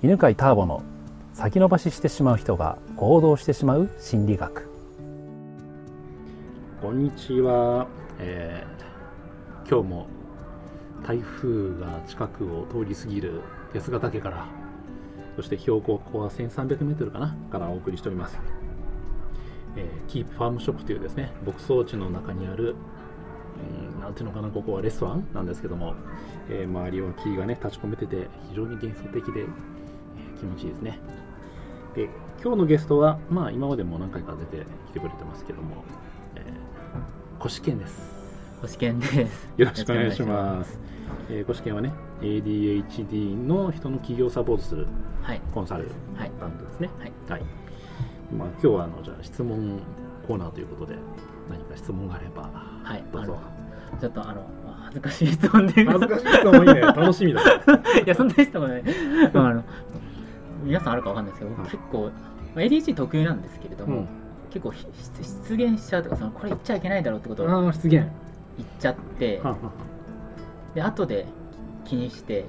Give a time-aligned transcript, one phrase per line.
[0.00, 0.84] 犬飼ターボの
[1.32, 4.70] 先延ばししてしまう人が行動してしまう心理学。
[6.80, 7.88] こんにちは、
[8.20, 10.06] えー、今日も
[11.04, 13.42] 台風が近くを通り過ぎる
[13.74, 14.46] 八ヶ岳から
[15.34, 18.38] そして標高ここは1300メートルかなからお送りしております、
[19.74, 22.76] えー、キープファームショップというですね牧草地の中にある
[23.58, 25.94] うんなんていうのかなここはレストランなんですけども、
[26.48, 29.46] えー、周りは木がね立ち込めてて非常に幻想的で、
[30.38, 30.98] 気持ちいいですね。
[31.94, 32.08] で
[32.42, 35.82] 今日のゲストはまあ今までも何回か出てきてくれてますけども、
[36.36, 38.18] えー、コシケンです。
[38.60, 39.48] コシケンです。
[39.56, 40.78] よろしくお願いします。
[41.30, 44.86] えー、コシケンはね ADHD の人の企業サポートする
[45.54, 47.42] コンサルタントですね、はい、はい、
[48.32, 49.80] まあ、今日はあのじゃあ質問
[50.26, 50.98] コーナーということで
[51.50, 52.50] 何か質問があれば
[52.88, 53.04] はい。
[53.12, 53.38] どうぞ。
[54.00, 54.46] ちょっとあの
[54.84, 55.84] 恥ずかしい質問で。
[55.84, 56.80] 恥ずかしい質問いいね。
[56.80, 57.52] 楽しみだ い
[58.06, 58.82] やそんな質問ね
[59.34, 59.64] あの
[60.62, 62.10] 皆さんあるかわかんないですけど、結構
[62.56, 64.08] ADHD 特有なんですけれども、うん、
[64.50, 67.90] 結構出現しちゃうとかそのこれ言っちゃいけないだろうってことを出現。
[68.58, 69.40] 言っちゃって
[70.74, 71.26] で後で
[71.84, 72.44] 気にして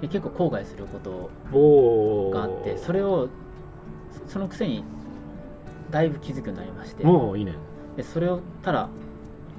[0.00, 1.30] で結構後悔すること
[2.34, 3.28] があってそれを
[4.26, 4.84] そのくせに
[5.90, 7.06] だいぶ気づくようになりまして。
[7.06, 7.54] おいいね。
[7.96, 8.88] でそれをただ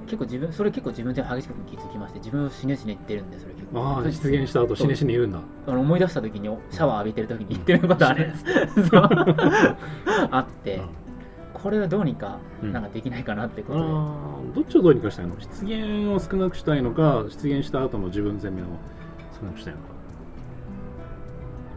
[0.04, 3.80] 結構自分それ結構自分で激しく気づきまして自分を死ね死ね言ってるんでそれ結構。
[3.80, 5.40] ああ出現した後死ね死ね言うんだ。
[5.66, 8.44] あの思い出した時にシャワー浴びてる時に言ってることあるんです、
[10.30, 10.80] あって、
[11.52, 15.34] これはどうにかなんかできないかなってことで、うん、どっちをどうにかしたいの？
[15.40, 18.66] 出現を少なくしたいのか出現した後の自分全面を
[19.40, 19.86] 少なくしたいのか。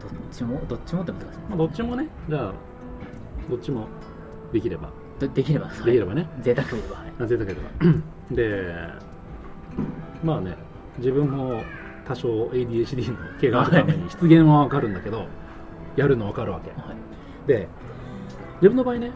[0.02, 0.60] どっちも？
[0.68, 2.08] どっちもってことですね、まあ、どっちもね。
[2.28, 2.52] じゃあ
[3.50, 3.86] どっちも
[4.52, 4.90] できれば。
[5.18, 7.62] できればできればね、贅沢でれば、はい、贅沢でれば
[8.30, 8.74] で
[10.22, 10.56] まあね
[10.98, 11.62] 自分も
[12.06, 15.26] 多少 ADHD の毛があるために出現は分かるんだけど
[15.96, 17.68] やるの分かるわけ、はい、で
[18.56, 19.10] 自分の場合ね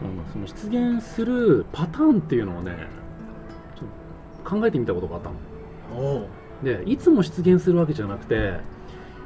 [0.00, 2.88] あのその出現するパターンっていうのをね
[3.76, 6.28] ちょっと考えてみたことがあったの。
[6.62, 8.58] でいつも出現するわけじゃなくて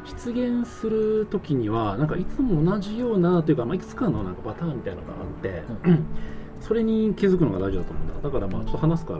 [0.04, 6.06] 出現する時にはなんかいつも同じようなというか、まあ、いくつかのなんかパターンみたいなのがあって、うん、
[6.60, 8.28] それに気づくのが大事だと思うんだ。
[8.28, 9.18] だからまあちょっと話すから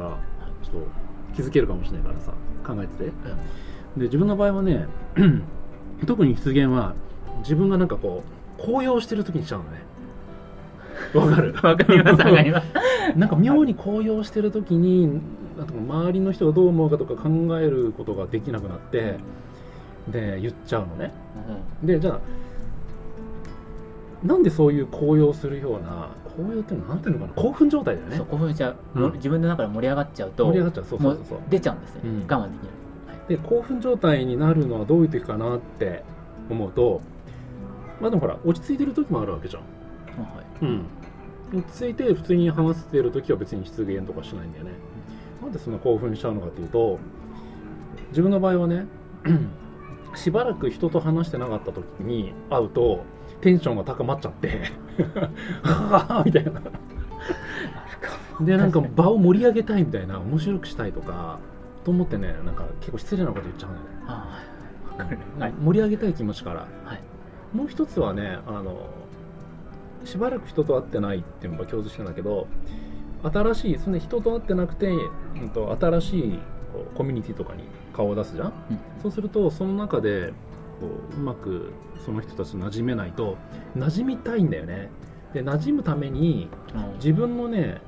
[0.63, 0.87] ちょっと
[1.35, 2.33] 気づけるかもしれないからさ
[2.67, 3.11] 考えてて、
[3.97, 4.87] で自分の場合はね
[6.07, 6.95] 特に出現は
[7.41, 8.23] 自分がなんかこ
[8.59, 9.81] う高揚してる時にしちゃうのね。
[11.15, 11.55] わかる？
[11.63, 12.67] わかりますわかります。
[13.17, 15.21] なんか妙に高揚してる時に
[15.89, 19.17] 周りの人がどう思うかとか考えることができなくなって
[20.09, 21.13] で言っちゃうのね、
[21.83, 22.21] うん、でじゃあ
[24.27, 28.21] なんでそういう高揚するような高揚ってなんていうのかな興奮状態だよね。
[28.31, 30.85] 興奮しちゃう、うん、自分の中で盛り上がっちゃうと盛り上がっちゃう。
[30.85, 36.03] そうそうそう出ちゃうんですね、うん、我慢できない、で興奮状態になるのはどういう時かなって
[36.49, 37.01] 思うと
[38.01, 39.63] まあでもほら落ち着いてる時もあるわけじゃん、
[40.23, 40.87] はい、うん。
[41.53, 44.71] 落ち着いて普通に話してる時は別に出現とかしないんだよね。
[45.43, 46.99] なんでそんな興奮しちゃうのかっていうと
[48.11, 48.87] 自分の場合はね
[50.15, 53.05] しばらく人と話してなかった時に会うと
[53.41, 54.63] テンションが高まっちゃって。
[55.63, 56.61] はあみたいな。
[58.41, 61.39] でなんか場を盛り上げたいみたいな面白くしたいとか
[61.85, 68.87] と思ってねなんか結構失礼なこと言っちゃうんだよね、はい、盛り上げたい気持ちから、はい、もう一つはねあの
[70.05, 72.47] しばらく人と会ってないっていうのが共通してんだけど
[73.23, 76.39] 新しいその人と会ってなくて、うんと、新しい
[76.97, 77.65] コミュニティとかに
[77.95, 80.33] 顔を出すじゃん、うん、そうするとその中で
[80.81, 81.73] こううまく
[82.05, 83.37] その人たちと馴染めないと
[83.77, 84.91] 馴染みたいんだよね。
[85.35, 86.49] で馴染むために
[86.97, 87.81] 自分のね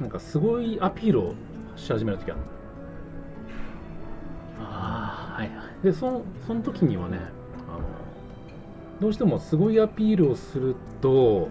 [0.00, 1.34] なんかすごいアピールを
[1.76, 2.40] し始める時ある。
[4.58, 5.84] ああはいはい。
[5.84, 7.20] でそのその時にはね
[9.00, 11.48] どうしてもすごいアピールをすると、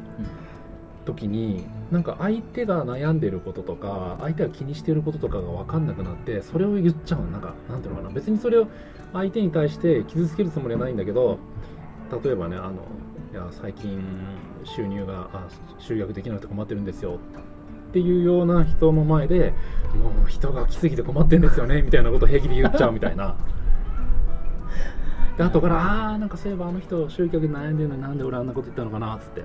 [1.04, 8.14] 時になんか相手が悩んでることとか相手が気にしてることとかが分かんなくなってそれを言っちゃうなんかなんていうのかな。
[8.14, 8.68] 別にそれを
[9.14, 11.38] 相手に対して傷つけるつもりはないんだけど
[12.24, 12.74] 例えばねあの
[13.32, 14.04] いや最近
[14.64, 15.48] 収入があ
[15.80, 17.20] 集約できなくて困ってるんですよ。
[17.90, 19.54] っていうような人の前で
[19.96, 21.84] もう人が来すぎて困ってんですよね。
[21.84, 23.36] みたいなことを平気で言っちゃうみたいな。
[25.38, 29.44] で後からああなんかそういえばあの人集客で悩んでるのになんで俺あんなこと言ったのかなっつって。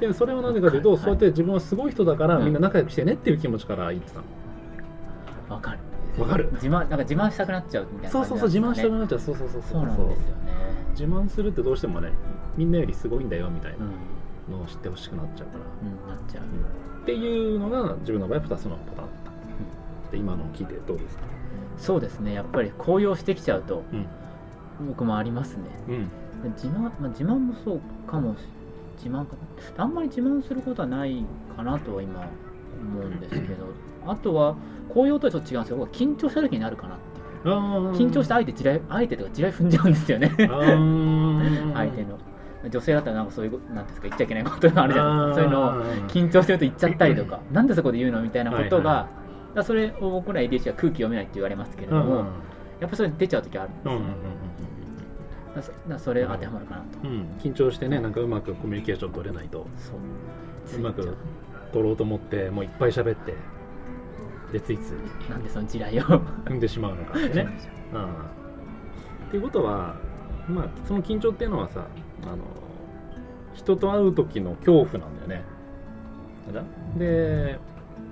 [0.00, 4.24] でそれはなぜかというと、そうやって自分はすごい人だからみんな仲良くしてねっていう気持ちから言ってたの。
[5.48, 5.78] わかる。
[6.22, 6.50] わかる。
[6.52, 9.18] 自慢なんか自慢したくなっちゃうみたいな、ね、そうそうそう自慢したくなっちゃう。
[9.20, 9.82] そうそうそうそう。
[9.82, 10.52] なんですよね。
[10.90, 12.12] 自慢するってどうしてもね
[12.56, 13.78] みんなよりすごいんだよみたいな
[14.56, 19.30] のを知ってほしくなっちゃうから、うん、なっちゃう、うん、っていうのが自分の場合2つのパターンだった、
[20.06, 21.22] うん、で今のを聞いてどうですか？
[21.76, 22.32] そうですね。
[22.32, 23.84] やっぱり高揚してきちゃうと、
[24.88, 26.10] 僕もありますね、うん、
[26.54, 27.80] 自慢、まあ、自慢もそう
[28.10, 28.34] かも
[28.98, 29.36] 自慢か
[29.76, 31.24] あんまり自慢することはない
[31.56, 32.28] かなとは今
[32.80, 33.66] 思うんですけど
[34.06, 34.56] あとは
[34.92, 35.88] こういう音はちょっと違うんですよ。
[35.92, 37.18] 緊張した時になるかなって
[37.48, 40.32] 緊張して相手地雷相手とか地雷踏んじゃうんですよね。
[41.74, 42.18] 相手の。
[42.68, 45.42] 女性だったらなんかそういうなんですか言っちゃいけないことがあるじゃないですか。
[45.42, 47.40] そういうのを緊張してると言っちゃったりとか。
[47.52, 49.08] なんでそこで言うのみたいなことが、は
[49.54, 52.24] いはい、それを僕ら ADHD は空気読めないって言われますけれども、
[52.80, 54.00] やっぱそれ出ちゃう時あるんですよ、
[55.88, 59.66] だそれ当てはまるかなと、うん、緊張してねなんかうまくコミュニケーション取れないと。
[60.74, 60.78] う。
[60.80, 61.16] まく
[61.72, 63.34] 取ろうと思ってもういっぱい喋って
[64.52, 65.30] でついつい。
[65.30, 66.02] なんでその地雷を。
[66.44, 67.18] 踏んでしまうのか。
[67.18, 67.48] っ てね。
[67.92, 68.06] うん、っ
[69.30, 69.96] ていうことは
[70.48, 71.86] まあその緊張っていうのはさ
[72.24, 72.38] あの
[73.54, 75.44] 人と会う時の恐怖なんだよね。
[76.96, 77.58] で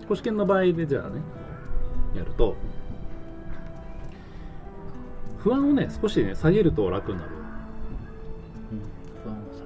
[0.08, 1.20] 公試験の場合でじゃあね
[2.14, 2.54] やると
[5.38, 7.30] 不安をね少しね下げると楽になる、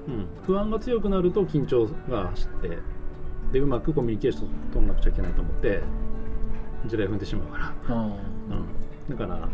[0.08, 2.79] うん、不安が強くなると緊張が走って
[3.52, 5.82] でうまくコミュニケーション取らなくちゃいけないと思って
[6.87, 9.49] 地雷踏んでしまうから、うん、だから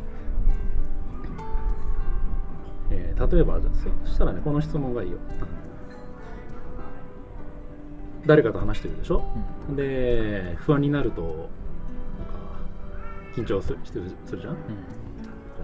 [2.88, 3.70] えー、例えばじゃ
[4.04, 5.18] そしたらねこの質問がいいよ。
[8.26, 9.24] 誰かと話してるでしょ、
[9.68, 11.48] うん、で不安になると
[13.36, 13.98] 緊張するす
[14.34, 14.58] るじゃん、うん、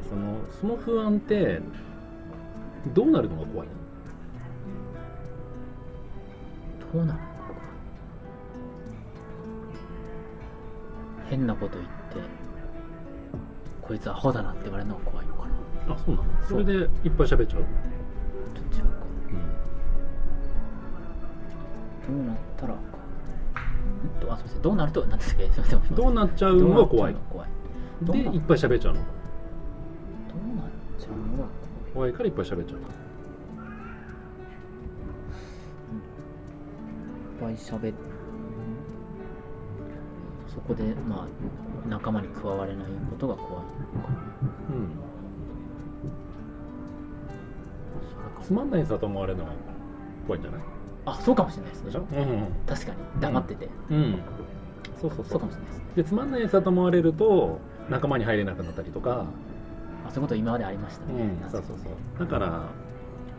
[0.08, 1.60] そのその不安って
[2.94, 3.74] どうなるのが怖いの？
[6.92, 7.18] どうなる
[11.30, 11.92] 変なこと言って
[13.80, 15.46] こいつアホだなって言われるのが怖いのか
[15.88, 15.94] な。
[15.94, 16.28] あそうなの？
[16.46, 17.62] それでいっぱい喋っちゃう？
[18.54, 18.90] ちょっと違うか。
[22.08, 22.16] うん。
[22.18, 22.80] どうなったらか
[24.34, 25.62] あすみませんどうなるとなんですけど
[25.96, 27.16] どうなっちゃうのが怖い。
[27.30, 27.48] 怖い。
[28.02, 29.00] でいっぱい喋っちゃうの？
[29.00, 29.06] ど
[30.52, 30.66] うなっ
[30.98, 31.48] ちゃうのが
[31.94, 32.12] 怖い。
[32.12, 32.88] からいっぱい喋っちゃうか
[37.42, 37.92] ぱい喋って
[40.46, 43.54] そこでまあ仲間に加われないことが怖い。
[43.54, 43.66] のか
[44.70, 44.90] うん
[48.44, 49.52] つまんないさと思われるのが
[50.26, 50.60] 怖いんじゃない？
[51.06, 52.98] あそうかもしれないですね、うんうん、確かに。
[53.20, 54.18] 黙ってて、うん、うん、
[55.00, 55.40] そうそうそう。
[55.40, 59.26] かもしれないですでつまんないさと思われると仲間に入れなくなったりとか。
[60.04, 61.12] あそういうこと今までありましたね、
[61.44, 61.92] うん、そうそうそう。
[62.18, 62.64] だから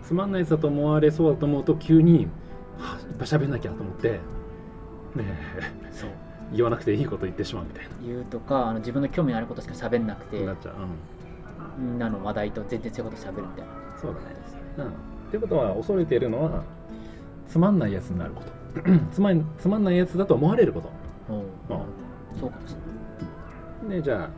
[0.01, 2.27] つまんないさと思われそうだと思うと急に、
[2.77, 4.19] っぱい喋んなきゃと思ってね
[5.19, 6.09] えそう。
[6.53, 7.89] 言わなくていいこと言ってしまうみたいな。
[8.05, 10.75] 言うとかあの自分の興味のあることしか喋んなくてなっちゃう、
[11.79, 13.71] うん、みんなの話題と全然違うこと喋るみたいな。
[13.99, 14.25] そうだね。
[14.77, 14.85] うん。
[14.85, 14.89] っ
[15.31, 16.63] てことは恐れているのは
[17.47, 18.63] つまんないやつになること。
[19.11, 20.89] つまんつまんないやつだと思われること、
[21.29, 22.71] うん、そうかもし
[23.81, 23.97] れない。
[23.97, 24.29] でじゃあ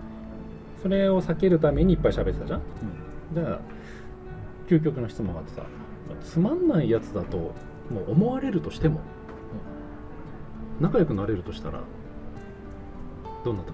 [0.81, 2.61] それを避けるためにいっぱい喋ってたじゃん、
[3.31, 3.59] うん、じゃあ
[4.67, 5.63] 究極の質問があってさ
[6.23, 7.53] つまんないやつだと
[7.89, 8.99] もう思われるとしても、
[10.77, 11.81] うん、仲良くなれるとしたら
[13.43, 13.73] どんな時？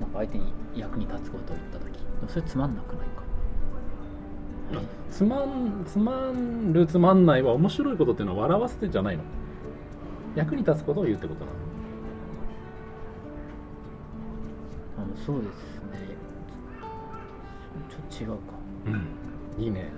[0.00, 1.98] なんか相手に役に立つことを言った時？
[2.28, 3.22] それつまんなくないか？
[5.10, 9.24] つまんつまんるつまんないは面白いことっていうのは笑わせてじゃないの。
[10.36, 11.56] 役に立つことを言うってことなの。
[14.98, 15.56] あのそうです
[15.90, 16.16] ね。
[17.88, 18.54] ちょっと違うか。
[18.86, 18.90] う
[19.60, 19.64] ん。
[19.64, 19.88] いいね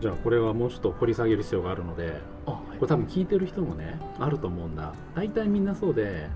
[0.00, 4.94] じゃあこれはもうちょっと掘り下げる必要があるのでこれ多分聞いてる人もねあると思うんだ。
[5.14, 6.28] 大体みんなそうで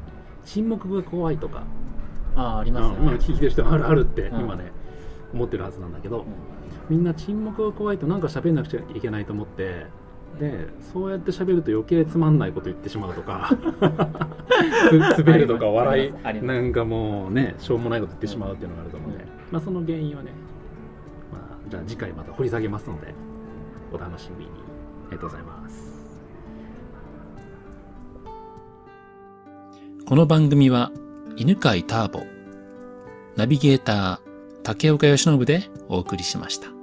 [0.44, 1.62] 沈黙が怖いとか。
[2.34, 4.72] ああありますよね、聞いてる人あるあるって今ね、
[5.34, 6.24] 思ってるはずなんだけど、
[6.88, 9.86] みんな沈黙が怖いとなんか喋んなくちゃいけないと思って
[10.40, 13.50] でそうやって喋ると余計つまんないこと言ってしまうとか。
[15.18, 20.30] 滑るとか笑いなんかもうねしょうもないこと言ってしまうっていうのがあると思うので、まあ、その原因はね、
[21.32, 23.14] まあ、じゃあ次回また掘り下げますので
[23.92, 24.50] お楽しみに
[25.08, 25.92] ありがとうございます
[30.06, 30.90] この番組は
[31.36, 32.24] 犬飼ターボ
[33.36, 34.32] ナビゲーター
[34.62, 36.81] 竹岡由伸でお送りしました。